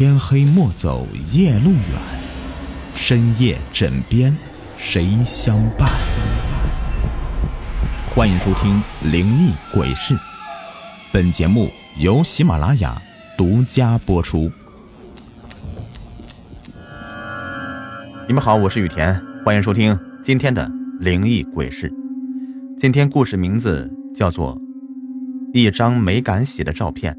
[0.00, 2.00] 天黑莫走夜路远，
[2.94, 4.34] 深夜枕边
[4.78, 5.90] 谁相伴？
[8.08, 8.82] 欢迎收听
[9.12, 10.14] 《灵异鬼事》，
[11.12, 11.68] 本节目
[11.98, 12.98] 由喜马拉雅
[13.36, 14.50] 独家播出。
[18.26, 20.66] 你们好，我是雨田，欢迎收听今天的
[20.98, 21.90] 《灵异鬼事》。
[22.78, 24.56] 今天故事名字叫做
[25.52, 27.12] 《一张没敢洗的照片》。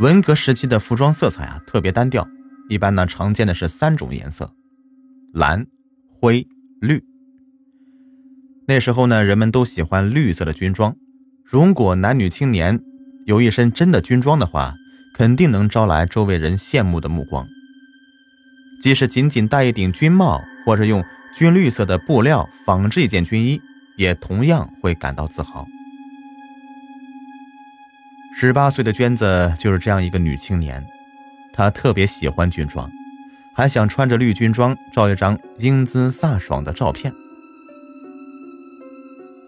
[0.00, 2.26] 文革时期的服装色彩啊特别单调，
[2.70, 4.50] 一般呢常见的是三种颜色：
[5.34, 5.66] 蓝、
[6.08, 6.48] 灰、
[6.80, 7.04] 绿。
[8.66, 10.96] 那时候呢，人们都喜欢绿色的军装。
[11.44, 12.80] 如果男女青年
[13.26, 14.72] 有一身真的军装的话，
[15.14, 17.46] 肯定能招来周围人羡慕的目光。
[18.80, 21.04] 即使仅仅戴一顶军帽，或者用
[21.36, 23.60] 军绿色的布料仿制一件军衣，
[23.98, 25.66] 也同样会感到自豪。
[28.32, 30.86] 十八岁的娟子就是这样一个女青年，
[31.52, 32.90] 她特别喜欢军装，
[33.54, 37.12] 还想穿着绿军装照一张英姿飒爽的照片。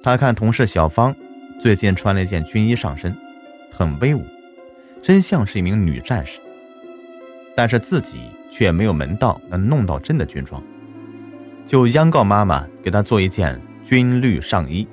[0.03, 1.15] 她看同事小芳
[1.61, 3.17] 最近穿了一件军衣上身，
[3.71, 4.27] 很威武，
[5.03, 6.39] 真像是一名女战士。
[7.57, 10.63] 但是自己却没有门道能弄到真的军装，
[11.67, 14.87] 就央告妈妈给她做一件军绿上衣。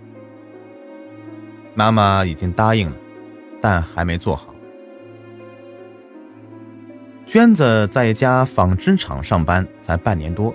[1.74, 2.96] 妈妈已经答应了。
[3.62, 4.54] 但还没做好。
[7.26, 10.54] 娟子在一家纺织厂上班，才半年多。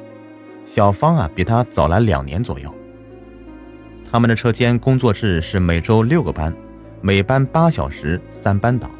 [0.66, 2.74] 小芳啊，比她早来两年左右。
[4.10, 6.54] 他们的车间工作制是每周六个班，
[7.00, 8.90] 每班八小时，三班倒，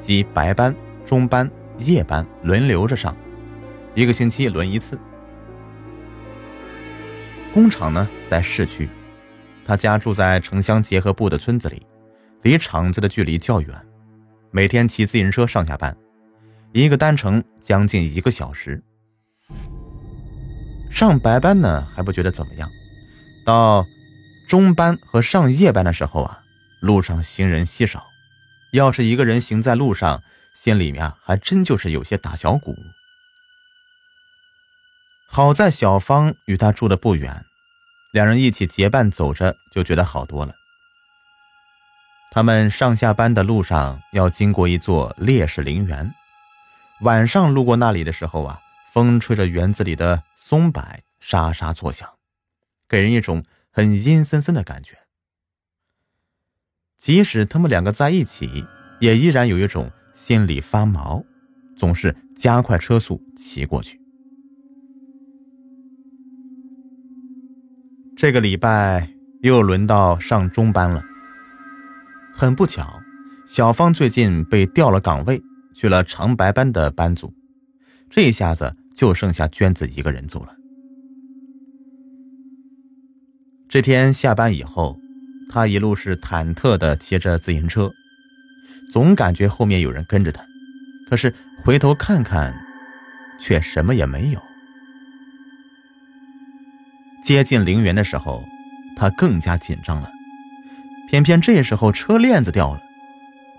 [0.00, 3.16] 即白班、中班、夜班轮流着上，
[3.94, 4.98] 一个星期轮一次。
[7.52, 8.88] 工厂呢在市区，
[9.64, 11.82] 他家住在城乡结合部的村子里。
[12.44, 13.86] 离厂子的距离较远，
[14.50, 15.96] 每天骑自行车上下班，
[16.72, 18.82] 一个单程将近一个小时。
[20.90, 22.68] 上白班呢还不觉得怎么样，
[23.46, 23.86] 到
[24.46, 26.40] 中班和上夜班的时候啊，
[26.82, 28.04] 路上行人稀少，
[28.74, 30.22] 要是一个人行在路上，
[30.54, 32.76] 心里面还真就是有些打小鼓。
[35.30, 37.42] 好在小芳与他住的不远，
[38.12, 40.54] 两人一起结伴走着，就觉得好多了。
[42.34, 46.12] 他们上下班的路上要经过一座烈士陵园，
[47.02, 48.60] 晚上路过那里的时候啊，
[48.92, 50.82] 风吹着园子里的松柏
[51.20, 52.08] 沙沙作响，
[52.88, 54.98] 给人一种很阴森森的感觉。
[56.98, 58.66] 即使他们两个在一起，
[58.98, 61.24] 也依然有一种心里发毛，
[61.76, 64.00] 总是加快车速骑过去。
[68.16, 69.08] 这个礼拜
[69.42, 71.00] 又轮到上中班了。
[72.36, 73.00] 很不巧，
[73.46, 75.40] 小芳最近被调了岗位，
[75.72, 77.32] 去了长白班的班组，
[78.10, 80.56] 这一下子就剩下娟子一个人走了。
[83.68, 84.98] 这天下班以后，
[85.48, 87.88] 他一路是忐忑的骑着自行车，
[88.92, 90.44] 总感觉后面有人跟着他，
[91.08, 92.52] 可是回头看看，
[93.40, 94.42] 却什么也没有。
[97.24, 98.44] 接近陵园的时候，
[98.96, 100.10] 他更加紧张了。
[101.14, 102.82] 偏偏这时候车链子掉了，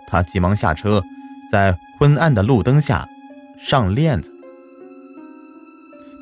[0.08, 1.02] 他急忙下车，
[1.50, 3.08] 在昏暗的路灯下
[3.58, 4.30] 上链子，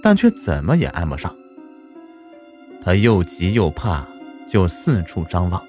[0.04, 1.36] 但却怎么也安不上。
[2.86, 4.06] 他又急又怕，
[4.48, 5.64] 就四处张望，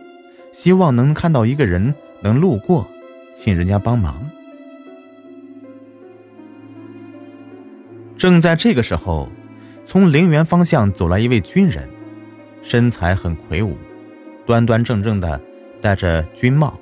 [0.52, 2.86] 希望能看到一个人能路过，
[3.34, 4.28] 请人家帮忙。
[8.18, 9.32] 正在这个时候，
[9.82, 11.88] 从陵园方向走来一位军人，
[12.60, 13.78] 身材很魁梧。
[14.46, 15.40] 端端正正的，
[15.84, 16.80] 戴着军帽，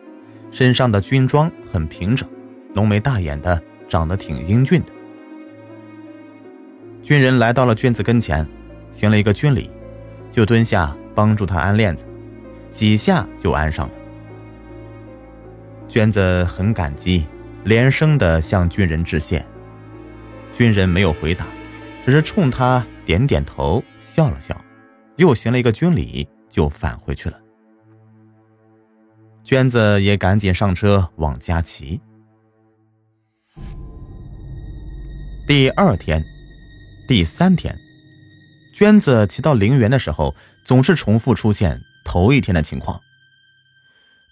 [0.52, 2.28] 身上的军装很平整，
[2.72, 4.92] 浓眉大眼的，长得挺英俊的。
[7.02, 8.46] 军人来到了娟子跟前，
[8.92, 9.68] 行了一个军礼，
[10.30, 12.04] 就蹲下帮助他安链子，
[12.70, 13.93] 几下就安上了。
[15.88, 17.26] 娟子很感激，
[17.64, 19.44] 连声的向军人致谢。
[20.54, 21.44] 军人没有回答，
[22.06, 24.56] 只是冲他点点头，笑了笑，
[25.16, 27.41] 又行了一个军礼，就返回去了。
[29.44, 32.00] 娟子也赶紧上车往家骑。
[35.46, 36.24] 第二天、
[37.08, 37.76] 第三天，
[38.74, 40.34] 娟子骑到陵园的时候，
[40.64, 43.00] 总是重复出现头一天的情况。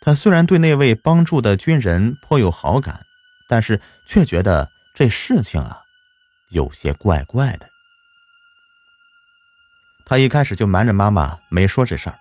[0.00, 3.04] 他虽然对那位帮助的军人颇有好感，
[3.48, 5.82] 但是却觉得这事情啊，
[6.50, 7.68] 有些怪怪的。
[10.06, 12.18] 他一开始就瞒着妈妈没说这事儿，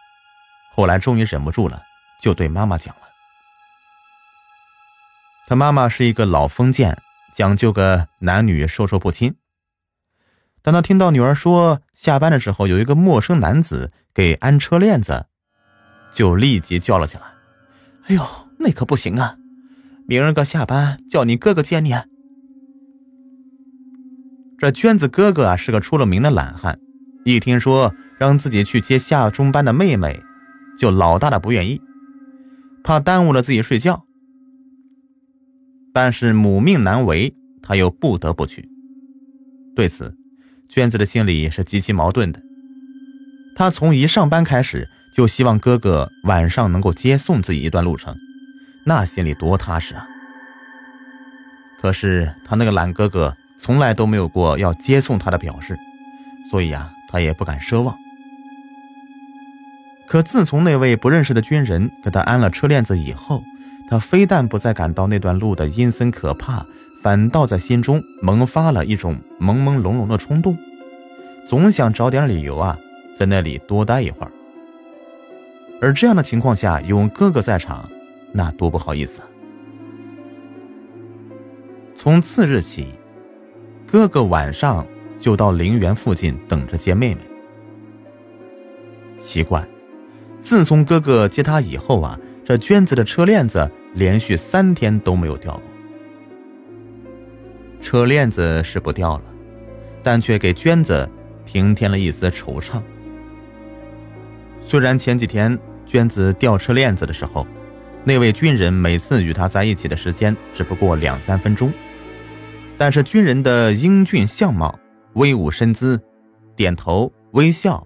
[0.73, 1.81] 后来终于忍不住了。
[2.19, 3.01] 就对妈妈讲了。
[5.47, 7.01] 他妈妈是一个老封建，
[7.33, 9.35] 讲究个男女授受不亲。
[10.61, 15.27] 当他听到女儿说下班的时候有一个陌生男子给安车链子，
[16.11, 17.23] 就立即叫了起来
[18.05, 18.25] ：“哎呦，
[18.59, 19.37] 那可不行啊！
[20.05, 21.95] 明儿个下班叫你哥哥接你。”
[24.59, 26.77] 这娟子哥哥啊是个出了名的懒汉，
[27.23, 30.21] 一听说让自己去接下中班的妹妹，
[30.77, 31.81] 就老大的不愿意，
[32.83, 34.05] 怕耽误了自己睡觉。
[35.93, 38.69] 但是母命难违，他又不得不去。
[39.75, 40.15] 对此，
[40.67, 42.41] 娟子的心里是极其矛盾的。
[43.55, 48.15] 她从一上班开始就希望哥哥晚上能够接送自己一段路程，
[48.85, 50.07] 那心里多踏实啊！
[51.81, 55.77] 可是他那个懒哥哥从来都没有过要接送他的表示，
[56.49, 57.97] 所以呀，他也不敢奢望。
[60.09, 63.43] 可自从那位不认识的军人给他安了车链子以后，
[63.87, 66.65] 他非但不再感到那段路的阴森可怕，
[67.03, 70.57] 反倒在心中萌发了一种朦朦胧胧的冲动，
[71.47, 72.75] 总想找点理由啊，
[73.15, 74.31] 在那里多待一会儿。
[75.79, 77.87] 而这样的情况下，有哥哥在场，
[78.33, 79.21] 那多不好意思！
[81.93, 82.95] 从次日起，
[83.85, 84.83] 哥哥晚上
[85.19, 87.21] 就到陵园附近等着接妹妹。
[89.19, 89.63] 奇怪，
[90.39, 93.69] 自从哥哥接她以后啊，这娟子的车链子。
[93.95, 95.63] 连续三天都没有掉过，
[97.81, 99.23] 车链子是不掉了，
[100.03, 101.09] 但却给娟子
[101.43, 102.83] 平添了一丝惆怅。
[104.61, 105.57] 虽然前几天
[105.87, 107.47] 娟子掉车链子的时候，
[108.03, 111.73] 那位军人每次与她在一起的时间只不过两三分钟，
[112.77, 114.79] 但是军人的英俊相貌、
[115.13, 115.99] 威武身姿、
[116.55, 117.85] 点头微笑，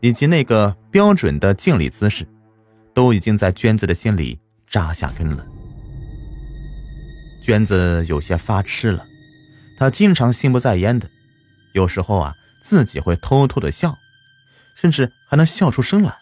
[0.00, 2.26] 以及那个标准的敬礼姿势，
[2.94, 4.38] 都已经在娟子的心里。
[4.70, 5.46] 扎下根了，
[7.42, 9.06] 娟子有些发痴了。
[9.78, 11.08] 她经常心不在焉的，
[11.72, 13.96] 有时候啊，自己会偷偷的笑，
[14.76, 16.14] 甚至还能笑出声来。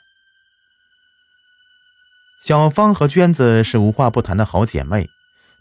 [2.44, 5.10] 小芳和娟子是无话不谈的好姐妹，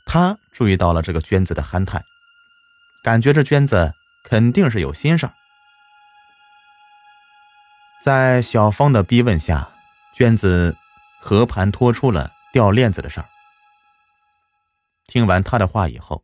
[0.05, 2.03] 她注意到了这个娟子的憨态，
[3.03, 3.91] 感觉这娟子
[4.29, 5.33] 肯定是有心事儿。
[8.05, 9.67] 在小芳的逼问下，
[10.13, 10.77] 娟子
[11.19, 12.29] 和盘托出了。
[12.53, 13.25] 掉链子的事儿。
[15.07, 16.23] 听完他的话以后，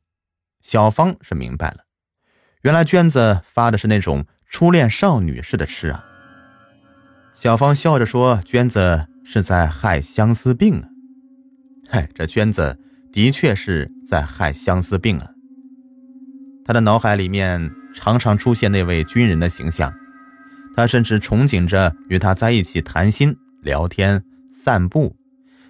[0.62, 1.78] 小芳是明白了，
[2.62, 6.06] 原来娟子发的是那种初恋少女似的痴啊。
[7.34, 10.88] 小芳笑着说：“娟子是在害相思病啊。”
[11.90, 12.80] 嗨，这娟子
[13.12, 15.32] 的确是在害相思病啊。
[16.64, 19.92] 他的脑海里面常常出现那位军人的形象，
[20.76, 24.24] 他甚至憧憬着与他在一起谈心、聊天、
[24.54, 25.16] 散步。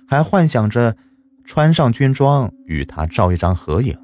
[0.08, 0.98] 还幻想着
[1.46, 3.98] 穿上军装与他照一张合影。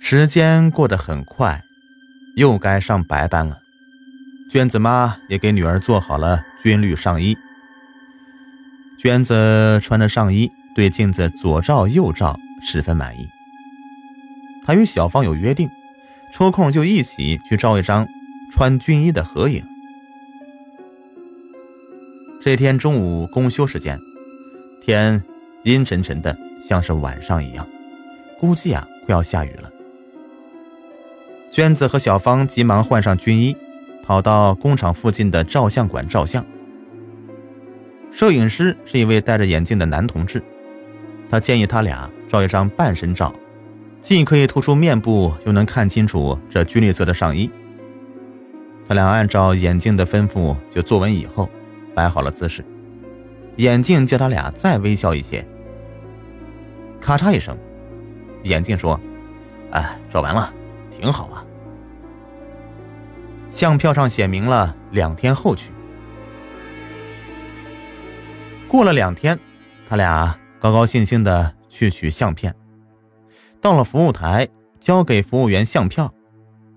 [0.00, 1.62] 时间过得很快，
[2.36, 3.58] 又该上白班了。
[4.50, 7.36] 娟子妈也给女儿做好了军绿上衣。
[8.98, 13.26] 娟子穿着上衣，对镜子左照右照，十分满意。
[14.66, 15.70] 她与小芳有约定，
[16.32, 18.06] 抽空就一起去照一张
[18.52, 19.64] 穿军衣的合影。
[22.40, 23.98] 这天中午公休时间，
[24.80, 25.22] 天
[25.64, 27.66] 阴沉沉的，像是晚上一样，
[28.38, 29.70] 估计啊快要下雨了。
[31.50, 33.56] 娟子和小芳急忙换上军衣，
[34.04, 36.44] 跑到工厂附近的照相馆照相。
[38.12, 40.42] 摄影师是一位戴着眼镜的男同志，
[41.28, 43.34] 他建议他俩照一张半身照，
[44.00, 47.50] 既可以突出面部，又能看清楚这军绿色的上衣。
[48.88, 51.48] 他俩按照眼镜的吩咐，就坐稳以后。
[51.94, 52.64] 摆好了姿势，
[53.56, 55.44] 眼镜叫他俩再微笑一些。
[57.00, 57.58] 咔嚓一声，
[58.44, 59.00] 眼镜说
[59.72, 60.54] ：“哎，照完了，
[60.96, 61.44] 挺好啊。”
[63.50, 65.72] 相票上写明了两天后去。
[68.68, 69.36] 过了两天，
[69.88, 72.54] 他俩高高兴兴的去取相片。
[73.60, 74.48] 到了服务台，
[74.80, 76.12] 交给服务员相票，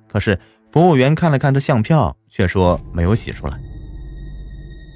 [0.09, 0.39] 可是
[0.71, 3.59] 服务员看了看这相票，却说没有洗出来。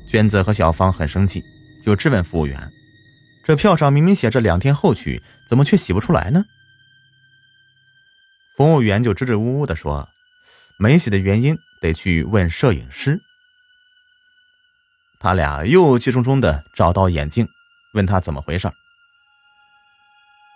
[0.09, 1.43] 娟子和小芳很生气，
[1.85, 2.71] 就质问服务员
[3.45, 6.43] ：“这票上明明写着两天后取，怎么却洗不出来呢？”
[8.57, 10.07] 服务员就支支吾吾的说
[10.79, 13.19] ：“没洗的原因得去问摄影师。”
[15.19, 17.47] 他俩又气冲冲的找到眼镜，
[17.93, 18.71] 问他怎么回事。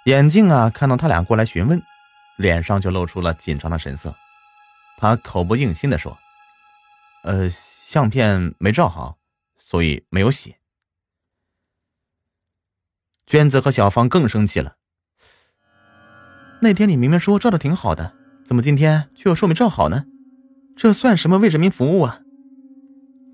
[0.05, 1.81] 眼镜啊，看到他俩过来询问，
[2.37, 4.15] 脸上就露出了紧张的神色。
[4.97, 6.17] 他口不应心的说
[7.23, 9.17] ：“呃，相片没照好。”
[9.61, 10.55] 所以没有洗。
[13.27, 14.77] 娟子和小芳更生气了。
[16.61, 20.05] 那天你明明说照的挺好的，怎么今天却又说没照好呢？
[20.75, 22.21] 这算什么为人民服务啊？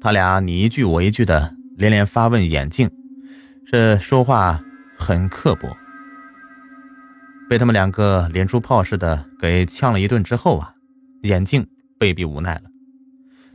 [0.02, 2.92] 他俩你一句我一句的连连发问眼镜，
[3.66, 4.62] 这说话
[5.00, 5.78] 很刻薄。
[7.48, 10.74] 被他们两个连珠炮似的给呛了一顿之后啊，
[11.22, 11.68] 眼镜
[12.00, 12.64] 被逼无奈了，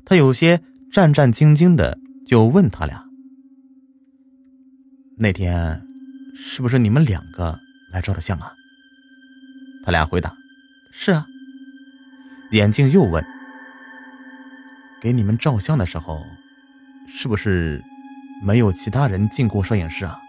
[0.05, 3.05] 他有些战战兢兢的就问他俩
[5.19, 5.83] ：“那天
[6.37, 7.59] 是不是你们两个
[7.93, 8.53] 来照的相啊？”
[9.85, 10.35] 他俩回答
[10.93, 11.27] ：“是啊。”
[12.53, 13.25] 眼镜又问
[15.03, 16.25] ：“给你们照相的时候，
[17.09, 17.83] 是不是
[18.43, 20.21] 没有其他人进过摄影室啊？”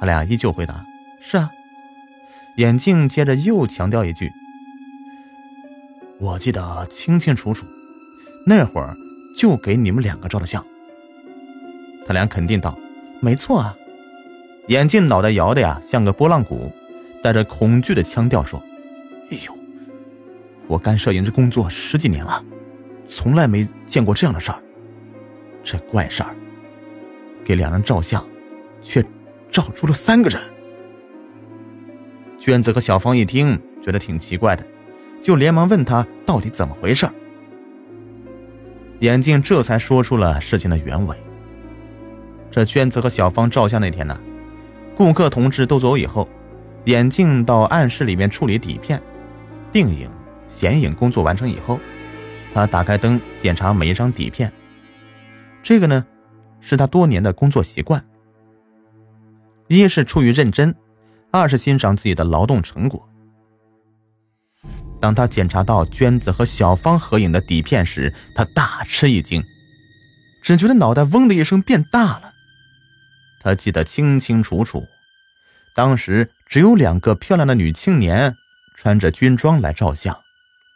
[0.00, 0.84] 他俩依旧回答
[1.20, 1.50] ：“是啊。”
[2.56, 4.30] 眼镜接着又强调一句
[6.20, 7.64] ：“我记得清清楚楚，
[8.46, 8.94] 那会儿
[9.36, 10.64] 就给你们两个照的相。”
[12.06, 12.76] 他俩肯定道
[13.20, 13.74] ：“没错啊。”
[14.68, 16.70] 眼镜脑袋摇的呀像个拨浪鼓，
[17.22, 18.62] 带着恐惧的腔调说
[19.32, 19.58] ：“哎呦，
[20.66, 22.44] 我干摄影这工作十几年了，
[23.08, 24.62] 从来没见过这样的事儿。
[25.64, 26.36] 这怪事儿，
[27.44, 28.24] 给两人照相，
[28.82, 29.02] 却
[29.50, 30.38] 照出了三个人。”
[32.42, 34.66] 娟子和小芳一听，觉得挺奇怪的，
[35.22, 37.08] 就连忙问他到底怎么回事。
[38.98, 41.16] 眼镜这才说出了事情的原委。
[42.50, 44.20] 这娟子和小芳照相那天呢，
[44.96, 46.28] 顾客同志都走以后，
[46.86, 49.00] 眼镜到暗室里面处理底片、
[49.70, 50.10] 定影、
[50.48, 51.78] 显影工作完成以后，
[52.52, 54.52] 他打开灯检查每一张底片。
[55.62, 56.04] 这个呢，
[56.58, 58.04] 是他多年的工作习惯。
[59.68, 60.74] 一是出于认真。
[61.32, 63.08] 二是欣赏自己的劳动成果。
[65.00, 69.42] 当他检查到娟子和小芳合影的底片时，他大吃一惊，
[70.44, 72.32] 只觉得脑袋嗡的一声变大了。
[73.42, 74.86] 他记得清清楚楚，
[75.74, 78.36] 当时只有两个漂亮的女青年
[78.76, 80.16] 穿着军装来照相，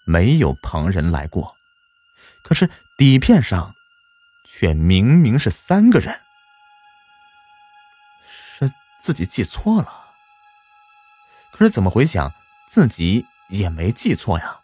[0.06, 1.54] 没有旁人来过。
[2.42, 3.74] 可是底片上，
[4.44, 6.18] 却明明是三个人，
[8.58, 10.05] 是自己记错了。
[11.56, 12.30] 可是怎么回想，
[12.68, 14.60] 自己也没记错呀？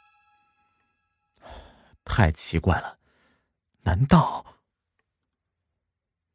[2.04, 2.98] 太奇怪了，
[3.84, 4.44] 难道？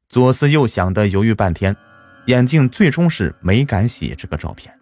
[0.09, 1.75] 左思右想的犹豫半天，
[2.25, 4.73] 眼镜最终是没敢洗这个照片。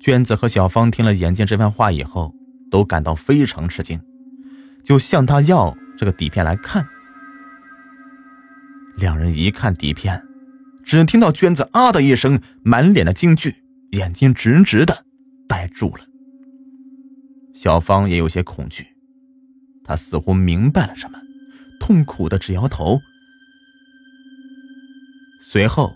[0.00, 2.34] 娟子和小芳听了眼镜这番话以后，
[2.72, 4.02] 都感到非常吃惊，
[4.82, 6.84] 就向他要这个底片来看。
[8.96, 10.33] 两人一看底片。
[10.84, 15.04] 只听到娟子啊的一声，满脸的惊惧，眼睛直直的
[15.48, 16.04] 呆住了。
[17.54, 18.88] 小芳也有些恐惧，
[19.82, 21.18] 她似乎明白了什么，
[21.80, 23.00] 痛苦的直摇头。
[25.40, 25.94] 随后，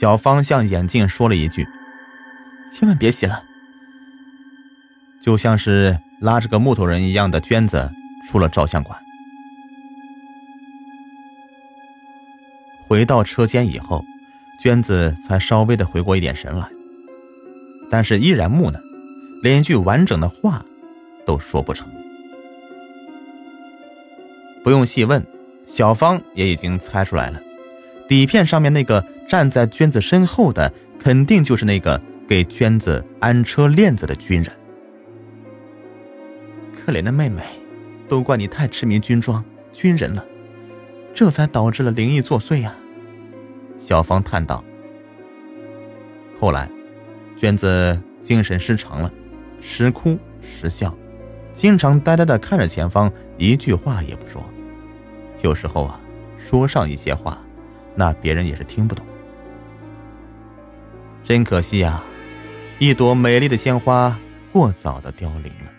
[0.00, 1.66] 小芳向眼镜说了一句
[2.72, 3.44] ：“千万别洗了。”
[5.22, 7.90] 就像是拉着个木头人一样的娟子
[8.26, 8.98] 出了照相馆，
[12.86, 14.04] 回到车间以后。
[14.60, 16.66] 娟子才稍微的回过一点神来，
[17.90, 18.80] 但是依然木讷，
[19.42, 20.64] 连一句完整的话
[21.26, 21.86] 都说不成。
[24.62, 25.22] 不用细问，
[25.66, 27.42] 小芳也已经猜出来了，
[28.08, 34.50] 底片上面那个站在娟子身后的，肯定就是那个给娟子安车链子的军人。
[36.74, 37.42] 可怜的妹妹，
[38.08, 40.24] 都怪你太痴迷军装、军人了，
[41.14, 42.74] 这才导致了灵异作祟呀。
[43.78, 44.64] 小芳叹道
[46.40, 46.70] ：“后来，
[47.36, 49.12] 娟子精神失常了，
[49.60, 50.96] 时哭时笑，
[51.52, 54.42] 经常呆呆的看着前方，一句话也不说。
[55.42, 56.00] 有时候啊，
[56.38, 57.38] 说上一些话，
[57.94, 59.04] 那别人也是听不懂。
[61.22, 62.02] 真可惜呀，
[62.78, 64.18] 一朵美丽的鲜花
[64.52, 65.70] 过早的凋零了。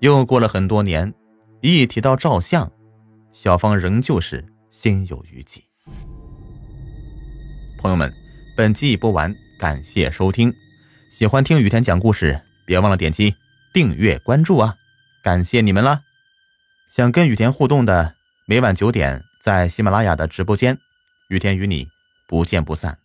[0.00, 1.14] 又过了很多年，
[1.62, 2.70] 一提到照相，
[3.32, 4.44] 小芳仍旧是。”
[4.76, 5.64] 心有余悸。
[7.78, 8.12] 朋友们，
[8.54, 10.52] 本集已播完，感谢收听。
[11.10, 13.34] 喜欢听雨田讲故事，别忘了点击
[13.72, 14.74] 订阅关注啊！
[15.22, 16.02] 感谢你们啦。
[16.94, 18.16] 想跟雨田互动的，
[18.46, 20.76] 每晚九点在喜马拉雅的直播间，
[21.30, 21.88] 雨田与你
[22.28, 22.98] 不见不散。